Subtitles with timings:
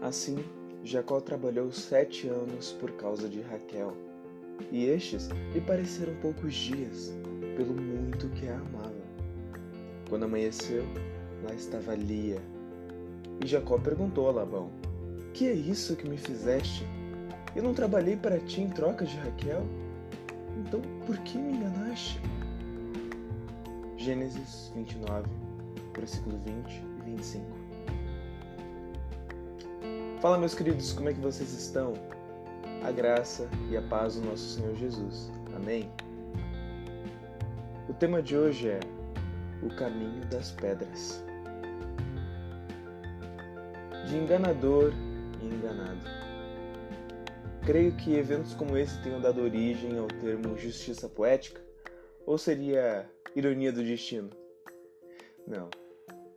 [0.00, 0.42] Assim,
[0.82, 3.92] Jacó trabalhou sete anos por causa de Raquel,
[4.72, 7.12] e estes lhe pareceram poucos dias,
[7.54, 8.94] pelo muito que a amava.
[10.08, 10.84] Quando amanheceu,
[11.44, 12.40] lá estava Lia.
[13.44, 14.70] E Jacó perguntou a Labão:
[15.34, 16.86] Que é isso que me fizeste?
[17.54, 19.66] Eu não trabalhei para ti em troca de Raquel?
[20.58, 22.20] Então por que me enganaste?
[23.98, 25.28] Gênesis 29,
[25.94, 27.69] versículo 20 e 25.
[30.20, 31.94] Fala, meus queridos, como é que vocês estão?
[32.84, 35.32] A graça e a paz do nosso Senhor Jesus.
[35.56, 35.90] Amém?
[37.88, 38.80] O tema de hoje é
[39.62, 41.24] o caminho das pedras.
[44.06, 44.92] De enganador
[45.40, 46.04] e enganado.
[47.64, 51.62] Creio que eventos como esse tenham dado origem ao termo justiça poética,
[52.26, 54.28] ou seria ironia do destino?
[55.46, 55.70] Não,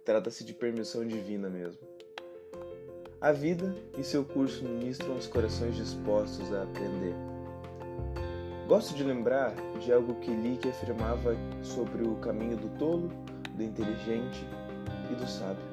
[0.06, 1.92] trata-se de permissão divina mesmo.
[3.23, 7.16] A vida e seu curso ministram os corações dispostos a aprender
[8.67, 13.09] Gosto de lembrar de algo que li que afirmava sobre o caminho do tolo,
[13.55, 14.45] do inteligente
[15.09, 15.63] e do sábio.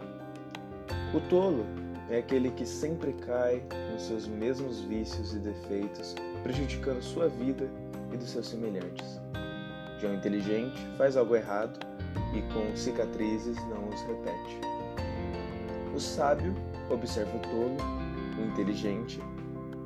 [1.13, 1.67] O tolo
[2.09, 3.63] é aquele que sempre cai
[3.93, 7.69] nos seus mesmos vícios e defeitos, prejudicando sua vida
[8.13, 9.21] e dos seus semelhantes.
[10.01, 11.79] Já o inteligente faz algo errado
[12.33, 14.80] e com cicatrizes não os repete.
[15.95, 16.55] O sábio
[16.89, 17.77] observa o tolo,
[18.39, 19.21] o inteligente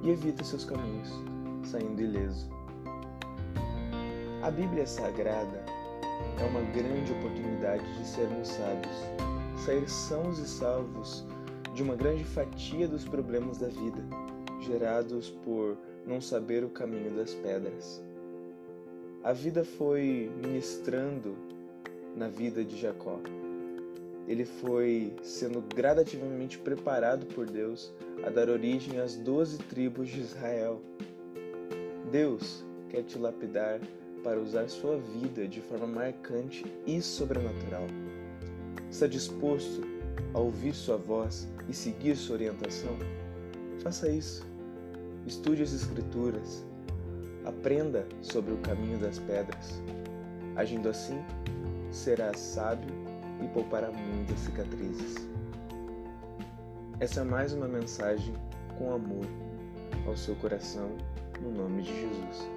[0.02, 1.10] e evita seus caminhos,
[1.64, 2.48] saindo ileso.
[4.42, 5.64] A Bíblia Sagrada
[6.38, 8.96] é uma grande oportunidade de sermos sábios,
[9.64, 11.24] sair sãos e salvos
[11.74, 14.04] de uma grande fatia dos problemas da vida,
[14.60, 18.02] gerados por não saber o caminho das pedras.
[19.22, 21.34] A vida foi ministrando
[22.14, 23.18] na vida de Jacó.
[24.26, 27.92] Ele foi sendo gradativamente preparado por Deus
[28.24, 30.80] a dar origem às doze tribos de Israel.
[32.10, 33.80] Deus quer te lapidar
[34.22, 37.86] para usar sua vida de forma marcante e sobrenatural.
[38.90, 39.82] Está disposto
[40.32, 42.96] a ouvir sua voz e seguir sua orientação?
[43.82, 44.46] Faça isso.
[45.26, 46.64] Estude as Escrituras.
[47.44, 49.82] Aprenda sobre o caminho das pedras.
[50.56, 51.22] Agindo assim,
[51.90, 53.03] será sábio
[53.44, 55.28] e poupará muitas cicatrizes.
[57.00, 58.34] Essa é mais uma mensagem
[58.78, 59.26] com amor
[60.06, 60.90] ao seu coração,
[61.40, 62.48] no nome de Jesus.